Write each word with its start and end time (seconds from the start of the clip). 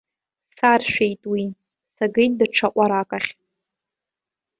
Саршәит 0.55 1.21
уи, 1.31 1.43
сагеит 1.95 2.33
даҽа 2.39 2.67
ҟәарак 2.73 3.11
ахь. 3.17 3.31